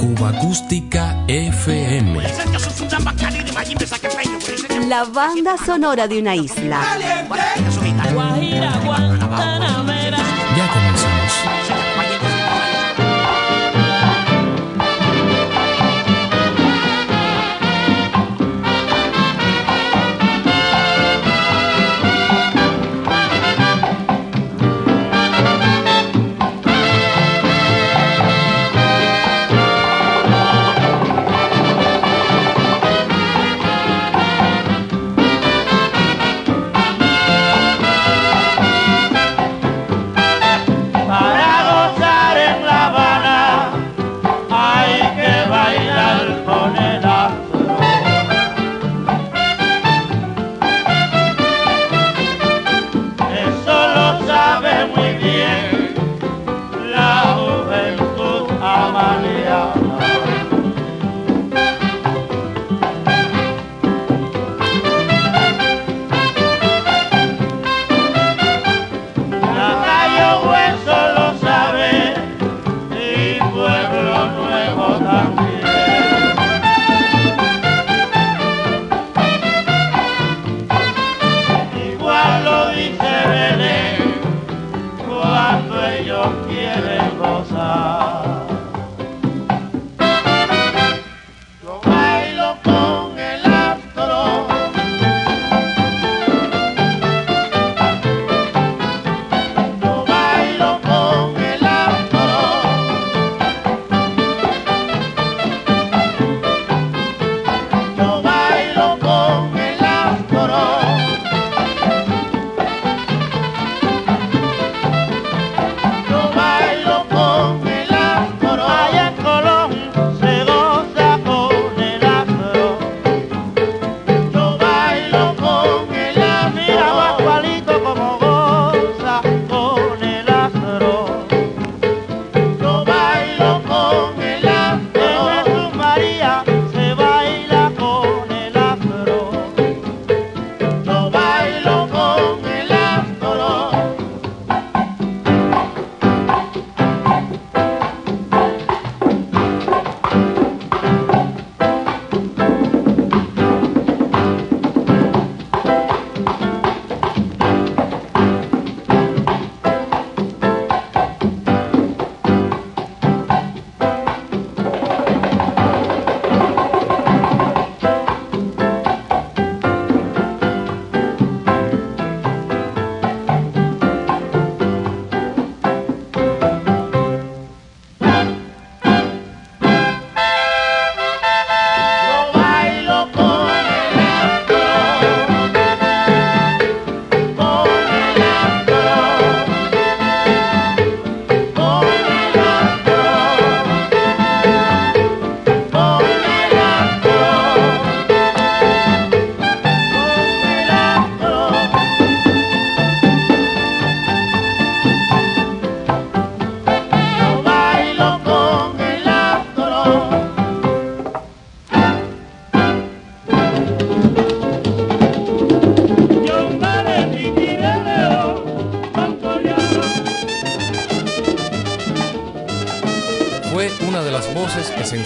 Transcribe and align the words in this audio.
Cuba 0.00 0.30
Acústica 0.30 1.24
FM. 1.28 2.20
La 4.88 5.04
banda 5.04 5.56
sonora 5.56 6.08
de 6.08 6.18
una 6.18 6.34
isla. 6.34 6.80
Ya 10.56 10.72
comenzamos. 10.72 11.21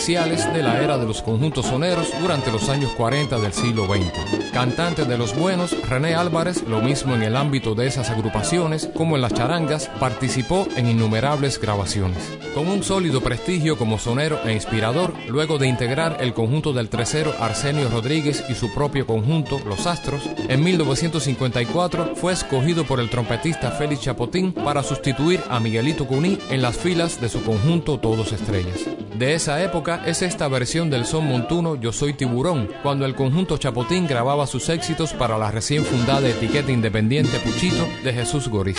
De 0.07 0.63
la 0.63 0.81
era 0.81 0.99
de 0.99 1.05
los 1.05 1.21
conjuntos 1.21 1.67
soneros 1.67 2.13
durante 2.21 2.53
los 2.53 2.69
años 2.69 2.93
40 2.93 3.41
del 3.41 3.53
siglo 3.53 3.87
XX. 3.87 4.36
Cantante 4.57 5.05
de 5.05 5.19
los 5.19 5.37
buenos, 5.37 5.77
René 5.87 6.15
Álvarez, 6.15 6.63
lo 6.67 6.81
mismo 6.81 7.15
en 7.15 7.23
el 7.23 7.37
ámbito 7.37 7.75
de 7.75 7.87
esas 7.87 8.09
agrupaciones 8.09 8.89
como 8.95 9.15
en 9.15 9.21
las 9.21 9.35
charangas, 9.35 9.91
participó 10.01 10.67
en 10.77 10.89
innumerables 10.89 11.61
grabaciones. 11.61 12.17
Con 12.55 12.69
un 12.69 12.83
sólido 12.83 13.21
prestigio 13.21 13.77
como 13.77 13.99
sonero 13.99 14.41
e 14.47 14.55
inspirador, 14.55 15.13
luego 15.29 15.59
de 15.59 15.67
integrar 15.67 16.17
el 16.21 16.33
conjunto 16.33 16.73
del 16.73 16.89
tresero 16.89 17.35
Arsenio 17.39 17.91
Rodríguez 17.91 18.45
y 18.49 18.55
su 18.55 18.73
propio 18.73 19.07
conjunto, 19.07 19.61
Los 19.69 19.87
Astros, 19.87 20.23
en 20.49 20.65
1954 20.65 22.17
fue 22.17 22.33
escogido 22.33 22.85
por 22.85 22.99
el 22.99 23.11
trompetista 23.11 23.73
Félix 23.73 24.05
Chapotín 24.05 24.53
para 24.53 24.83
sustituir 24.83 25.43
a 25.51 25.61
Miguelito 25.61 26.07
Cuní 26.07 26.39
en 26.49 26.63
las 26.63 26.79
filas 26.79 27.21
de 27.21 27.29
su 27.29 27.43
conjunto 27.43 28.01
Todos 28.01 28.33
Estrellas. 28.33 28.87
De 29.19 29.35
esa 29.35 29.63
época 29.63 30.03
es 30.07 30.23
esta 30.23 30.47
versión 30.49 30.91
del 30.91 31.07
son 31.07 31.27
montuno 31.27 31.77
Yo 31.77 31.93
Soy 31.93 32.15
Tiburón, 32.15 32.71
cuando 32.83 33.07
el 33.07 33.15
conjunto 33.15 33.57
Chapotín 33.57 34.07
grababa 34.07 34.46
sus 34.47 34.69
éxitos 34.69 35.13
para 35.13 35.39
la 35.39 35.51
recién 35.51 35.85
fundada 35.85 36.29
etiqueta 36.29 36.71
independiente 36.71 37.39
Puchito 37.41 37.87
de 38.05 38.13
Jesús 38.13 38.49
Goriz. 38.49 38.79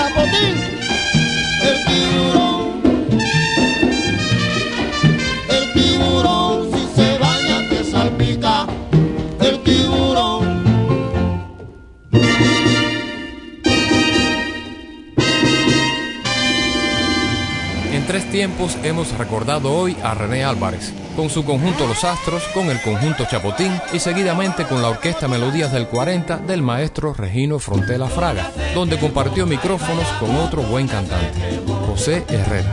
Chapotín. 0.00 0.79
Tiempos 18.40 18.78
hemos 18.84 19.12
recordado 19.18 19.70
hoy 19.70 19.94
a 20.02 20.14
René 20.14 20.44
Álvarez, 20.44 20.94
con 21.14 21.28
su 21.28 21.44
conjunto 21.44 21.86
Los 21.86 22.04
Astros, 22.04 22.42
con 22.54 22.70
el 22.70 22.80
conjunto 22.80 23.26
Chapotín 23.30 23.70
y 23.92 23.98
seguidamente 23.98 24.64
con 24.64 24.80
la 24.80 24.88
orquesta 24.88 25.28
Melodías 25.28 25.70
del 25.72 25.88
40 25.88 26.38
del 26.38 26.62
maestro 26.62 27.12
Regino 27.12 27.58
Frontela 27.58 28.06
Fraga, 28.08 28.50
donde 28.74 28.98
compartió 28.98 29.44
micrófonos 29.44 30.06
con 30.18 30.34
otro 30.36 30.62
buen 30.62 30.88
cantante, 30.88 31.60
José 31.86 32.24
Herrera. 32.30 32.72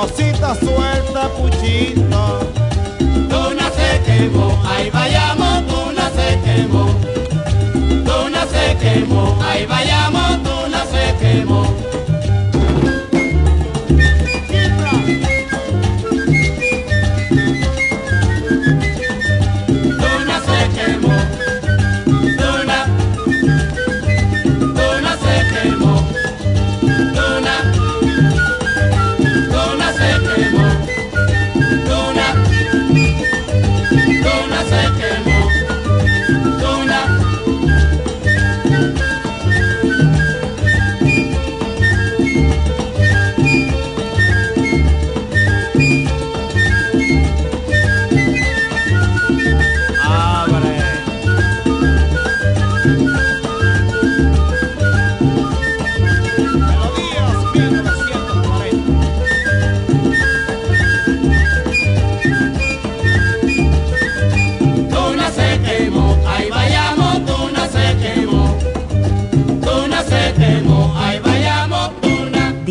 cosita 0.00 0.54
suelta, 0.54 1.28
puchito. 1.36 2.40
Tú 3.28 3.54
se 3.76 4.00
quemó, 4.06 4.58
ahí 4.66 4.88
vayamos, 4.90 5.66
tú 5.66 5.92
no 5.92 6.08
se 6.16 6.40
quemó. 6.42 7.09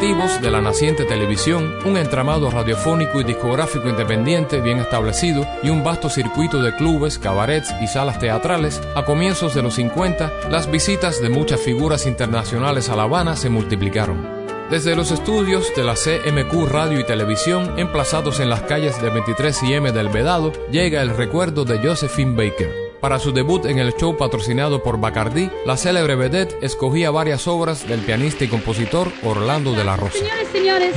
De 0.00 0.50
la 0.50 0.62
naciente 0.62 1.04
televisión, 1.04 1.74
un 1.84 1.98
entramado 1.98 2.50
radiofónico 2.50 3.20
y 3.20 3.24
discográfico 3.24 3.86
independiente 3.86 4.62
bien 4.62 4.78
establecido 4.78 5.46
y 5.62 5.68
un 5.68 5.84
vasto 5.84 6.08
circuito 6.08 6.62
de 6.62 6.74
clubes, 6.74 7.18
cabarets 7.18 7.70
y 7.82 7.86
salas 7.86 8.18
teatrales, 8.18 8.80
a 8.94 9.04
comienzos 9.04 9.54
de 9.54 9.60
los 9.60 9.74
50, 9.74 10.48
las 10.50 10.70
visitas 10.70 11.20
de 11.20 11.28
muchas 11.28 11.60
figuras 11.60 12.06
internacionales 12.06 12.88
a 12.88 12.96
La 12.96 13.02
Habana 13.02 13.36
se 13.36 13.50
multiplicaron. 13.50 14.26
Desde 14.70 14.96
los 14.96 15.10
estudios 15.10 15.70
de 15.76 15.84
la 15.84 15.96
CMQ 15.96 16.66
Radio 16.66 16.98
y 16.98 17.04
Televisión, 17.04 17.78
emplazados 17.78 18.40
en 18.40 18.48
las 18.48 18.62
calles 18.62 19.02
de 19.02 19.10
23 19.10 19.62
y 19.64 19.74
M 19.74 19.92
del 19.92 20.08
Vedado, 20.08 20.52
llega 20.70 21.02
el 21.02 21.14
recuerdo 21.14 21.66
de 21.66 21.78
Josephine 21.78 22.34
Baker. 22.34 22.79
Para 23.00 23.18
su 23.18 23.32
debut 23.32 23.64
en 23.64 23.78
el 23.78 23.94
show 23.94 24.14
patrocinado 24.14 24.82
por 24.82 25.00
Bacardi, 25.00 25.48
la 25.64 25.78
célebre 25.78 26.16
vedette 26.16 26.58
escogía 26.60 27.10
varias 27.10 27.48
obras 27.48 27.88
del 27.88 28.00
pianista 28.00 28.44
y 28.44 28.48
compositor 28.48 29.10
Orlando 29.24 29.72
de 29.72 29.84
la 29.84 29.96
Rosa. 29.96 30.18
Señores, 30.18 30.48
señores, 30.52 30.94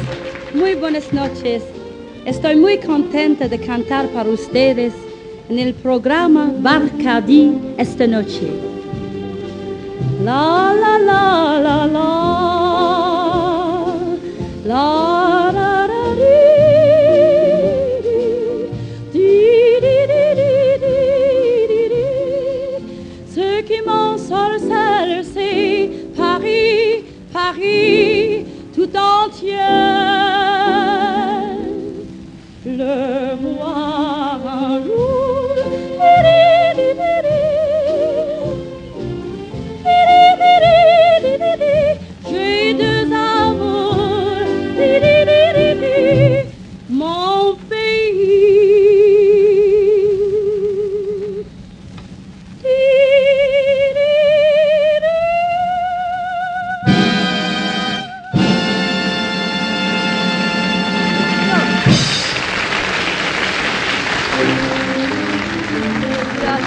muy 0.53 0.75
buenas 0.75 1.13
noches. 1.13 1.63
Estoy 2.25 2.57
muy 2.57 2.79
contenta 2.79 3.47
de 3.47 3.57
cantar 3.57 4.09
para 4.09 4.29
ustedes 4.29 4.91
en 5.47 5.59
el 5.59 5.73
programa 5.75 6.51
Bacardi 6.59 7.57
esta 7.77 8.05
noche. 8.05 8.51
La 10.25 10.73
la 10.73 10.99
la 10.99 11.59
la 11.61 11.87
la 11.87 12.52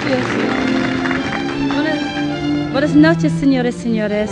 Gracias. 0.07 0.37
Buenas, 1.73 2.71
buenas 2.71 2.95
noches, 2.95 3.33
señores, 3.33 3.75
señores. 3.75 4.31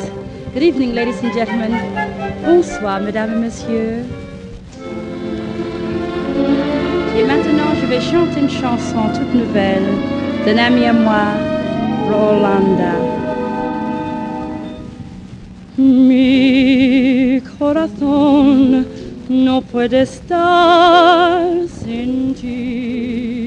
Good 0.53 0.63
evening, 0.63 0.95
ladies 0.95 1.21
and 1.21 1.33
gentlemen. 1.33 1.73
Bonsoir, 2.45 3.01
mesdames 3.01 3.33
et 3.33 3.39
messieurs. 3.39 4.05
Et 7.17 7.23
maintenant, 7.25 7.75
je 7.81 7.87
vais 7.87 7.99
chanter 7.99 8.39
une 8.39 8.49
chanson 8.49 9.09
toute 9.13 9.33
nouvelle 9.33 9.83
d'un 10.45 10.57
ami 10.57 10.85
à 10.85 10.93
moi, 10.93 11.33
Rolanda. 12.09 12.93
Mi 15.77 17.41
corazón 17.59 18.85
no 19.27 19.61
puede 19.61 20.03
estar 20.03 21.43
sin 21.67 22.33
ti. 22.33 23.44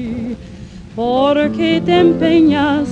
Porque 0.99 1.81
te 1.85 1.97
empeñas 1.97 2.89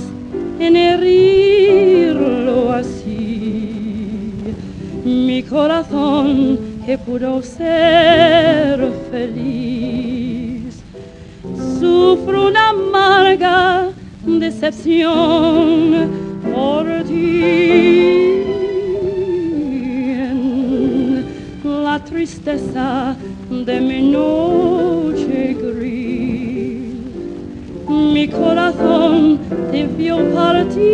en 0.58 0.76
herirlo 0.76 2.72
así. 2.72 4.24
Mi 5.04 5.42
corazón 5.42 6.58
que 6.86 6.96
pudo 6.96 7.42
ser 7.42 8.80
feliz, 9.10 10.82
sufro 11.78 12.48
una 12.48 12.70
amarga 12.70 13.90
decepción 14.24 16.08
por 16.50 16.86
ti. 17.04 18.42
La 21.62 22.02
tristeza 22.02 23.14
de 23.50 23.80
mi 23.82 24.00
noche 24.10 25.58
mi 27.88 28.28
corazón 28.28 29.38
te 29.70 29.86
vio 29.86 30.16
partir. 30.34 30.84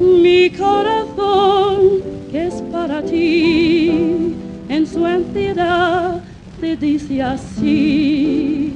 Mi 0.00 0.50
corazón 0.50 2.02
que 2.30 2.46
es 2.46 2.62
para 2.72 3.02
ti, 3.02 4.34
en 4.68 4.86
su 4.86 5.06
entidad 5.06 6.22
te 6.60 6.76
dice 6.76 7.22
así, 7.22 8.74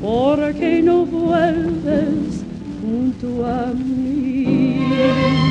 porque 0.00 0.82
no 0.82 1.04
vuelves 1.04 2.44
junto 2.80 3.46
a 3.46 3.66
mí. 3.74 5.47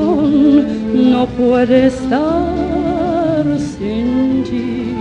No 0.00 1.26
puede 1.26 1.86
estar 1.86 3.44
sin 3.58 4.44
ti, 4.44 4.94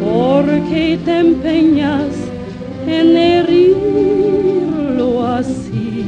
porque 0.00 0.98
te 1.04 1.18
empeñas 1.18 2.12
en 2.86 3.16
herirlo 3.16 5.08
así. 5.26 6.04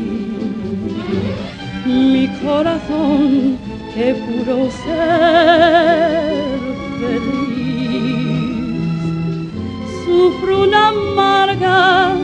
Mi 1.86 2.28
corazón 2.44 3.58
que 3.94 4.14
pudo 4.14 4.70
ser 4.70 6.34
feliz. 6.98 7.34
Sufro 10.04 10.52
una 10.64 10.88
amarga 10.88 12.14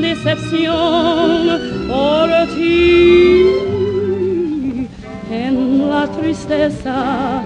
decepción 0.00 1.19
tristeza 6.50 7.42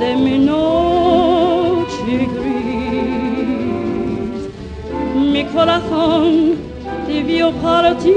de 0.00 0.16
mi 0.16 0.38
noche 0.38 2.28
gris. 2.34 3.60
Mi 5.14 5.44
corazón 5.44 6.56
te 7.06 7.22
vio 7.22 7.52
partir. 7.52 8.12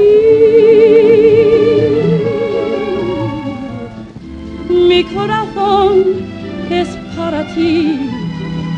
Mi 4.70 5.04
corazón 5.04 5.94
es 6.70 6.88
para 7.16 7.46
ti, 7.54 8.00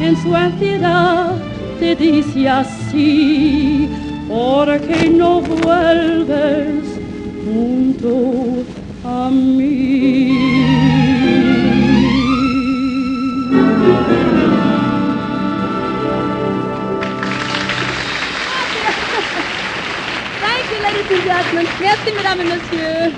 en 0.01 0.17
su 0.21 0.35
entidad 0.35 1.31
te 1.79 1.95
dice 1.95 2.50
así, 2.50 3.88
porque 4.27 5.09
no 5.09 5.39
vuelves 5.39 6.83
junto 7.45 8.63
a 9.05 9.29
mí. 9.29 10.44
Merci, 21.55 22.12
mesdames 22.13 22.41
et 22.41 22.50
messieurs. 22.50 23.13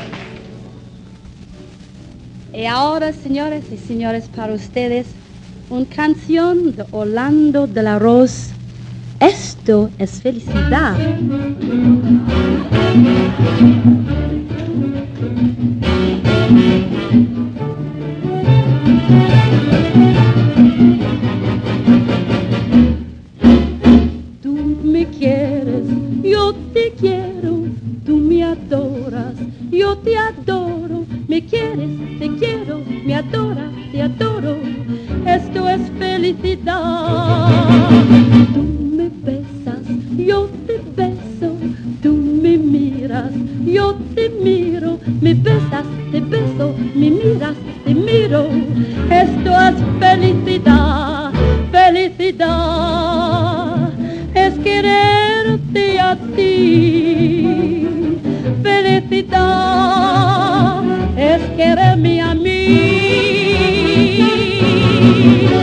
Y 2.53 2.65
ahora, 2.65 3.11
señores 3.11 3.63
y 3.71 3.77
señores, 3.77 4.29
para 4.35 4.53
ustedes, 4.53 5.07
una 5.71 5.85
canción 5.87 6.75
de 6.75 6.85
Orlando 6.91 7.65
de 7.65 7.81
la 7.81 7.97
Rose. 7.97 8.53
Esto 9.19 9.89
es 9.97 10.21
felicidad. 10.21 10.95
Tú 65.27 65.56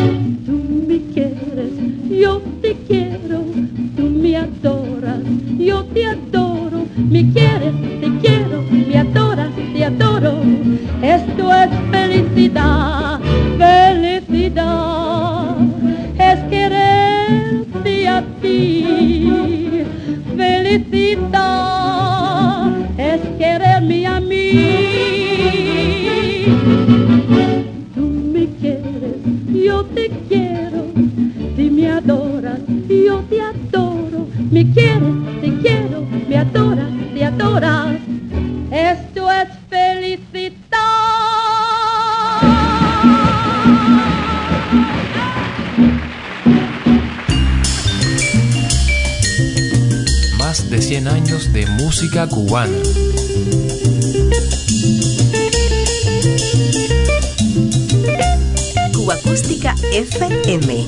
Acústica 59.12 59.75
FM. 59.92 60.87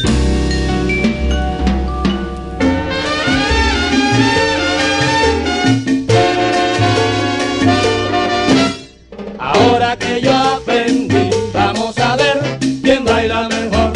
Ahora 9.38 9.96
que 9.96 10.20
yo 10.22 10.32
aprendí, 10.34 11.30
vamos 11.52 11.98
a 11.98 12.16
ver 12.16 12.58
quién 12.82 13.04
baila 13.04 13.48
mejor 13.48 13.92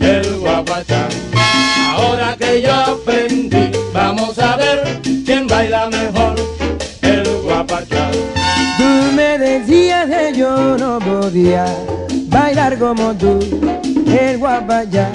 el 0.00 0.38
guapachán. 0.38 1.08
Ahora 1.94 2.36
que 2.36 2.62
yo 2.62 2.74
aprendí, 2.74 3.70
vamos 3.92 4.38
a 4.38 4.56
ver 4.56 5.00
quién 5.24 5.46
baila 5.46 5.88
mejor 5.88 6.34
el 7.02 7.26
guapachán. 7.42 8.12
Tú 8.76 9.12
me 9.14 9.38
decías 9.38 10.06
que 10.08 10.38
yo 10.38 10.76
no 10.76 10.98
podía 10.98 11.64
como 12.74 13.14
tú, 13.14 13.38
el 14.06 14.38
guapayá. 14.38 15.08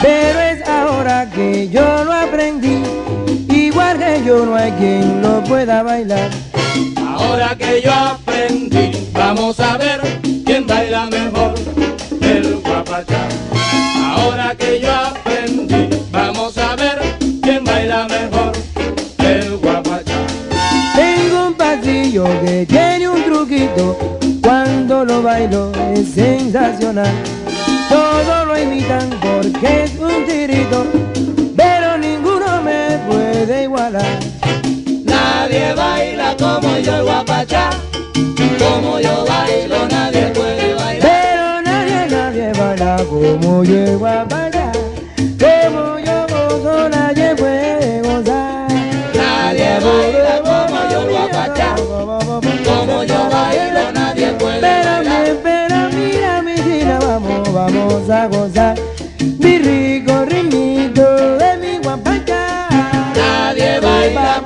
Pero 0.00 0.40
es 0.40 0.68
ahora 0.68 1.28
que 1.28 1.68
yo 1.68 2.04
lo 2.04 2.12
aprendí, 2.12 2.82
igual 3.48 3.98
que 3.98 4.22
yo 4.24 4.46
no 4.46 4.54
hay 4.54 4.70
quien 4.72 5.20
lo 5.20 5.42
pueda 5.42 5.82
bailar. 5.82 6.30
Ahora 6.96 7.56
que 7.56 7.82
yo 7.82 7.92
aprendí, 7.92 9.10
vamos 9.12 9.58
a 9.58 9.76
ver 9.76 10.00
quién 10.44 10.66
baila 10.66 11.06
mejor, 11.06 11.54
el 12.20 12.56
guapachá. 12.60 13.28
Ahora 14.16 14.54
que 14.54 14.80
yo 14.80 14.92
aprendí, 14.92 15.25
es 26.00 26.08
sensacional. 26.14 27.14
Todos 27.88 28.46
lo 28.46 28.58
imitan 28.58 29.08
porque 29.20 29.84
es 29.84 29.92
un 29.98 30.26
tirito, 30.26 30.86
pero 31.56 31.96
ninguno 31.96 32.62
me 32.62 32.98
puede 33.08 33.64
igualar. 33.64 34.18
Nadie 35.04 35.72
baila 35.74 36.36
como 36.36 36.76
yo 36.78 36.96
el 36.96 37.02
guapachá, 37.04 37.70
como 38.58 39.00
yo 39.00 39.24
bailo 39.26 39.88
nadie 39.88 40.26
puede 40.34 40.74
bailar. 40.74 41.10
Pero 41.10 41.62
nadie, 41.62 42.06
nadie 42.10 42.52
baila 42.52 42.96
como 43.08 43.64
yo 43.64 43.76
el 43.76 43.96
guapayá, 43.98 44.45
goza, 57.98 58.28
goza. 58.28 58.74
Mi 59.38 59.56
rico, 59.58 60.24
mi 61.60 61.78
guapaca. 61.78 62.68
Nadie 63.14 63.80
baila 63.80 64.40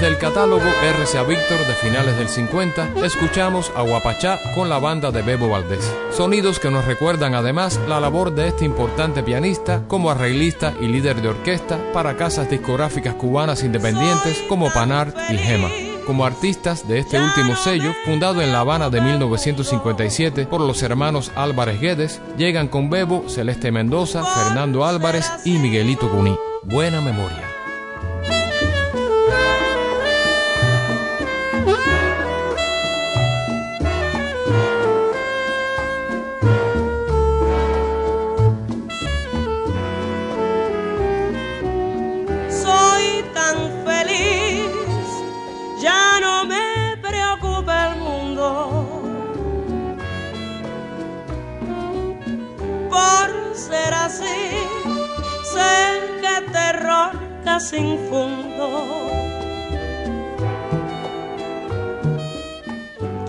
Desde 0.00 0.14
el 0.14 0.18
catálogo 0.18 0.64
RCA 0.64 1.24
Víctor 1.24 1.58
de 1.66 1.74
finales 1.74 2.16
del 2.16 2.30
50, 2.30 2.94
escuchamos 3.04 3.70
a 3.76 3.82
Guapachá 3.82 4.38
con 4.54 4.70
la 4.70 4.78
banda 4.78 5.10
de 5.10 5.20
Bebo 5.20 5.50
Valdés. 5.50 5.94
Sonidos 6.10 6.58
que 6.58 6.70
nos 6.70 6.86
recuerdan 6.86 7.34
además 7.34 7.78
la 7.86 8.00
labor 8.00 8.34
de 8.34 8.48
este 8.48 8.64
importante 8.64 9.22
pianista 9.22 9.82
como 9.86 10.10
arreglista 10.10 10.72
y 10.80 10.86
líder 10.86 11.20
de 11.20 11.28
orquesta 11.28 11.78
para 11.92 12.16
casas 12.16 12.48
discográficas 12.48 13.12
cubanas 13.12 13.62
independientes 13.62 14.42
como 14.48 14.72
Panart 14.72 15.14
y 15.28 15.36
Gema. 15.36 15.68
Como 16.06 16.24
artistas 16.24 16.88
de 16.88 17.00
este 17.00 17.20
último 17.20 17.54
sello, 17.54 17.92
fundado 18.06 18.40
en 18.40 18.52
La 18.52 18.60
Habana 18.60 18.88
de 18.88 19.02
1957 19.02 20.46
por 20.46 20.62
los 20.62 20.82
hermanos 20.82 21.30
Álvarez 21.36 21.78
Guedes, 21.78 22.22
llegan 22.38 22.68
con 22.68 22.88
Bebo, 22.88 23.28
Celeste 23.28 23.70
Mendoza, 23.70 24.24
Fernando 24.24 24.86
Álvarez 24.86 25.30
y 25.44 25.58
Miguelito 25.58 26.08
Cuní. 26.08 26.34
Buena 26.62 27.02
memoria. 27.02 27.49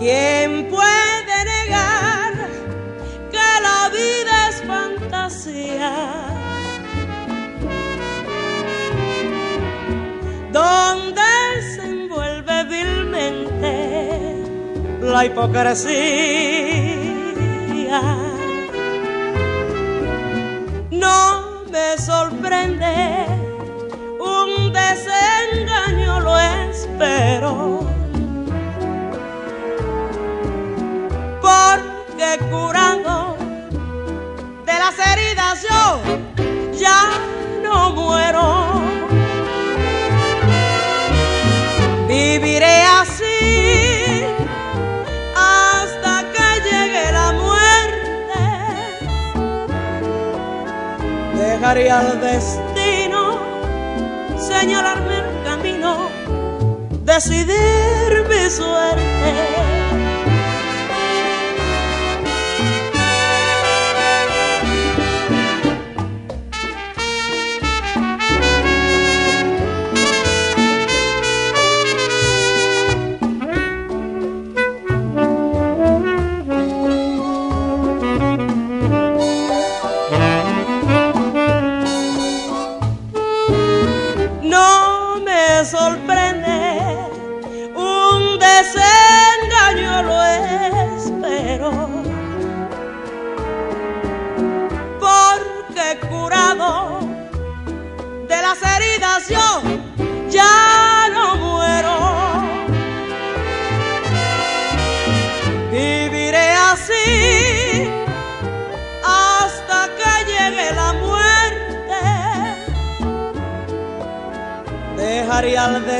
¿Quién 0.02 0.68
puede 0.68 1.36
negar 1.46 2.34
que 3.32 3.48
la 3.68 3.90
vida 3.90 4.50
es 4.50 4.58
fantasía? 4.64 5.94
donde 10.52 11.22
se 11.76 11.84
envuelve 11.84 12.64
vilmente 12.64 14.44
la 15.02 15.26
hipocresía. 15.26 15.82
No 20.90 21.64
me 21.70 21.98
sorprende 22.00 23.28
un 24.20 24.74
desengaño, 24.74 26.20
lo 26.22 26.40
espero. 26.40 27.81
Ya 36.74 37.10
no 37.64 37.92
muero. 37.92 38.82
Viviré 42.08 42.82
así 43.02 44.26
hasta 45.36 46.24
que 46.34 46.48
llegue 46.70 47.12
la 47.12 47.32
muerte. 47.44 48.42
Dejaré 51.36 51.92
al 51.92 52.20
destino 52.22 53.52
señalarme 54.42 55.18
el 55.20 55.44
camino, 55.44 56.10
decidir 57.04 58.26
mi 58.30 58.50
suerte. 58.50 59.81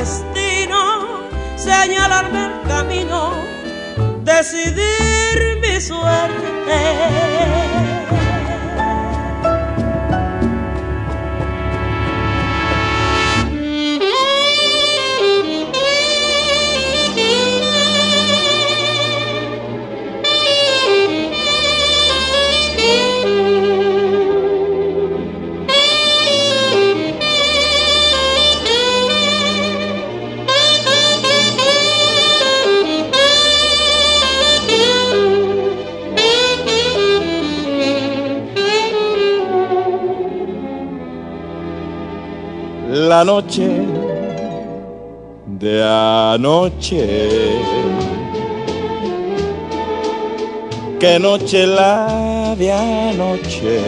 Destino 0.02 1.20
señalarme 1.54 2.46
el 2.46 2.62
camino, 2.66 3.30
decidir 4.24 5.60
mi 5.62 5.80
suerte. 5.80 7.91
Noche 43.24 43.68
de 45.46 45.82
anoche. 45.82 47.06
Qué 50.98 51.18
noche 51.18 51.66
la 51.66 52.54
de 52.56 52.72
anoche. 52.72 53.80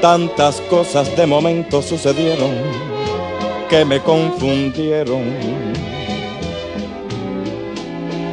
Tantas 0.00 0.60
cosas 0.68 1.14
de 1.16 1.26
momento 1.26 1.82
sucedieron 1.82 2.52
que 3.68 3.84
me 3.84 4.00
confundieron. 4.00 5.24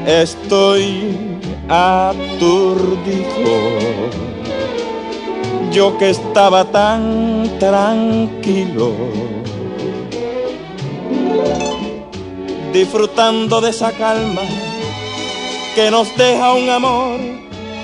Estoy 0.05 1.15
aturdido 1.69 3.13
yo 5.73 5.97
que 5.97 6.11
estaba 6.11 6.65
tan 6.65 7.57
tranquilo, 7.59 8.91
disfrutando 12.71 13.59
de 13.59 13.71
esa 13.71 13.91
calma 13.91 14.41
que 15.73 15.89
nos 15.89 16.15
deja 16.15 16.53
un 16.53 16.69
amor 16.69 17.19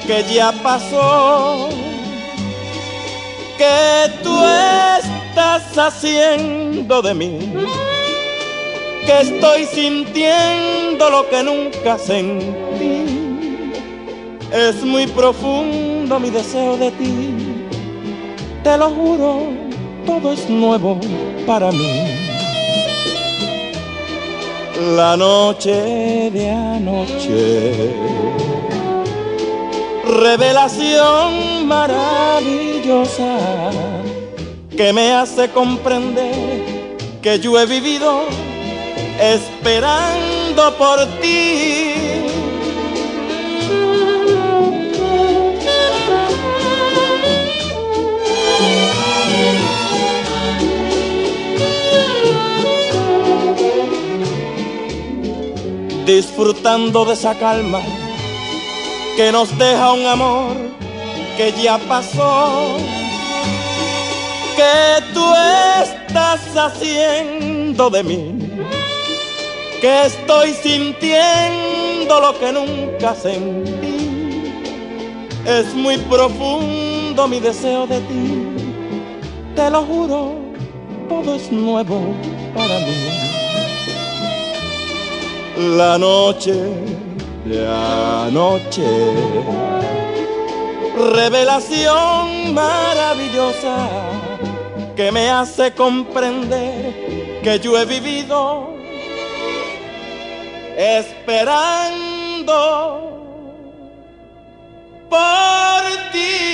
que 0.06 0.24
ya 0.32 0.52
pasó, 0.62 1.70
que 3.58 4.12
tú 4.24 4.38
estás 5.00 5.76
haciendo 5.76 7.02
de 7.02 7.14
mí, 7.16 7.54
que 9.08 9.22
estoy 9.22 9.66
sintiendo 9.66 11.10
lo 11.10 11.28
que 11.28 11.42
nunca 11.42 11.98
sentí. 11.98 13.06
Es 14.54 14.84
muy 14.84 15.08
profundo 15.08 16.20
mi 16.20 16.30
deseo 16.30 16.78
de 16.78 16.92
ti 16.92 17.29
te 18.64 18.78
lo 18.78 18.90
juro, 18.90 19.48
todo 20.06 20.34
es 20.34 20.50
nuevo 20.50 21.00
para 21.46 21.72
mí. 21.72 22.20
La 24.96 25.18
noche 25.18 26.32
de 26.32 26.50
anoche, 26.50 27.94
revelación 30.06 31.68
maravillosa 31.68 33.38
que 34.76 34.94
me 34.94 35.12
hace 35.12 35.50
comprender 35.50 36.64
que 37.22 37.40
yo 37.40 37.60
he 37.60 37.66
vivido 37.66 38.22
esperando 39.20 40.74
por 40.78 41.06
ti 41.22 42.19
disfrutando 56.16 57.06
de 57.06 57.14
esa 57.14 57.36
calma 57.38 57.82
que 59.16 59.32
nos 59.32 59.56
deja 59.60 59.94
un 59.94 60.06
amor 60.08 60.56
que 61.38 61.54
ya 61.62 61.78
pasó. 61.78 62.78
Que 64.56 65.04
tú 65.14 65.26
estás 65.84 66.42
haciendo 66.56 67.90
de 67.90 68.04
mí, 68.04 68.40
que 69.80 70.06
estoy 70.08 70.54
sintiendo 70.54 72.20
lo 72.20 72.38
que 72.40 72.52
nunca 72.52 73.16
sentí. 73.16 74.52
Es 75.46 75.74
muy 75.74 75.98
profundo 75.98 77.28
mi 77.28 77.40
deseo 77.40 77.88
de 77.88 78.00
ti, 78.02 78.48
te 79.56 79.70
lo 79.70 79.84
juro, 79.84 80.36
todo 81.08 81.36
es 81.36 81.50
nuevo 81.52 82.02
para 82.54 82.80
mí 82.80 83.29
la 85.60 85.98
noche 85.98 86.54
de 87.46 87.68
anoche. 87.68 88.88
Revelación 91.14 92.54
maravillosa 92.54 93.88
que 94.96 95.12
me 95.12 95.30
hace 95.30 95.74
comprender 95.74 97.42
que 97.44 97.60
yo 97.60 97.78
he 97.78 97.86
vivido 97.86 98.74
esperando 100.78 102.56
por 105.10 105.82
ti. 106.14 106.49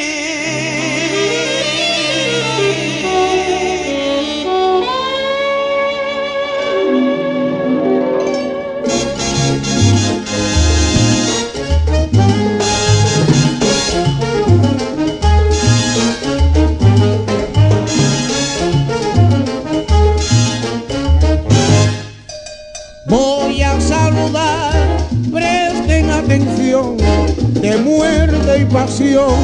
De 27.75 27.81
muerte 27.81 28.59
y 28.61 28.65
pasión, 28.65 29.35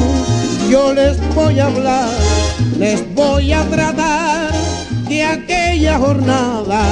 yo 0.70 0.94
les 0.94 1.18
voy 1.34 1.58
a 1.58 1.66
hablar, 1.66 2.08
les 2.78 3.02
voy 3.14 3.52
a 3.52 3.62
tratar 3.64 4.50
de 5.08 5.24
aquella 5.24 5.98
jornada 5.98 6.82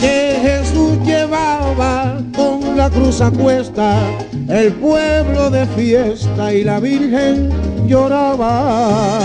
que 0.00 0.38
Jesús 0.40 0.98
llevaba 1.04 2.18
con 2.34 2.76
la 2.76 2.88
cruz 2.88 3.20
a 3.20 3.30
cuesta, 3.30 3.98
el 4.48 4.72
pueblo 4.72 5.50
de 5.50 5.66
fiesta 5.66 6.52
y 6.52 6.64
la 6.64 6.80
Virgen 6.80 7.50
lloraba. 7.86 9.18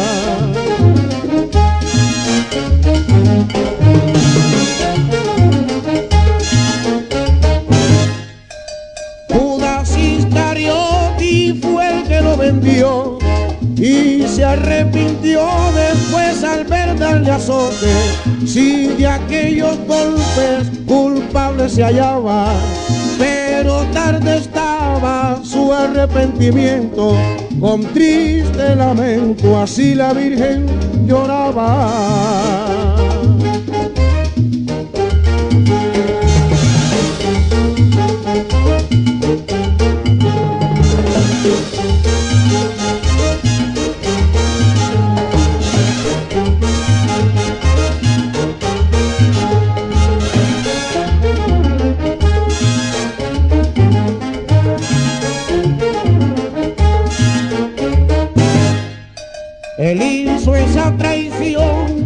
Golpes 19.87 20.69
culpable 20.87 21.69
se 21.69 21.83
hallaba, 21.83 22.53
pero 23.17 23.83
tarde 23.93 24.37
estaba 24.37 25.39
su 25.43 25.71
arrepentimiento. 25.73 27.15
Con 27.59 27.81
triste 27.93 28.75
lamento 28.75 29.57
así 29.59 29.95
la 29.95 30.13
Virgen 30.13 30.65
lloraba. 31.07 32.35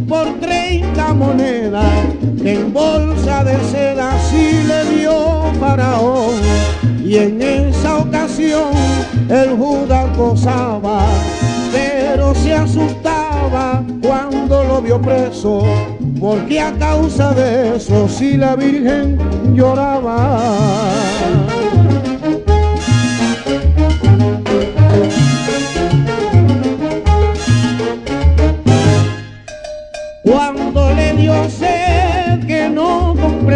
por 0.07 0.39
30 0.39 1.13
monedas 1.13 1.91
que 2.41 2.55
en 2.55 2.73
bolsa 2.73 3.43
de 3.43 3.57
seda 3.71 4.19
sí 4.29 4.63
le 4.67 4.97
dio 4.97 5.53
faraón. 5.59 6.35
Y 7.03 7.15
en 7.17 7.41
esa 7.41 7.99
ocasión 7.99 8.71
el 9.29 9.51
Judas 9.51 10.17
gozaba 10.17 11.05
pero 11.71 12.33
se 12.33 12.53
asustaba 12.53 13.83
cuando 14.01 14.63
lo 14.63 14.81
vio 14.81 14.99
preso 15.01 15.63
porque 16.19 16.59
a 16.59 16.71
causa 16.73 17.31
de 17.33 17.77
eso 17.77 18.07
sí 18.09 18.35
la 18.35 18.55
Virgen 18.55 19.17
lloraba. 19.55 20.41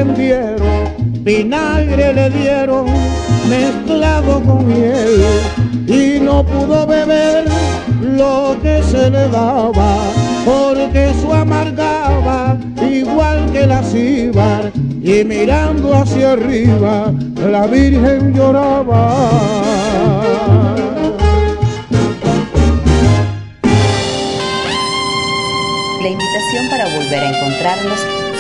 No 0.04 0.14
comprendieron, 0.14 1.24
vinagre 1.24 2.14
le 2.14 2.30
dieron 2.30 2.86
mezclado 3.50 4.42
con 4.42 4.68
miel 4.68 5.24
y 5.88 6.20
no 6.20 6.46
pudo 6.46 6.86
beber 6.86 7.46
lo 8.02 8.56
que 8.62 8.82
se 8.84 9.10
le 9.10 9.28
daba 9.30 9.98
porque 10.46 11.10
eso 11.12 11.34
amargaba 11.34 12.58
igual 12.82 13.50
que 13.52 13.66
la 13.66 13.82
cibar 13.84 14.72
y 14.76 15.24
mirando 15.24 15.94
hacia 15.96 16.34
arriba 16.34 17.12
la 17.50 17.68
Virgen 17.68 18.34
lloraba. 18.34 19.16
La 26.02 26.10
invitación 26.10 26.70
para 26.70 26.86
volver 26.98 27.24
a 27.24 27.30
encontrarnos 27.30 28.23